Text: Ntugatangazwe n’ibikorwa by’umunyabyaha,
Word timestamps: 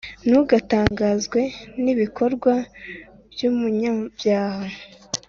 Ntugatangazwe 0.27 1.41
n’ibikorwa 1.83 2.51
by’umunyabyaha, 3.31 4.67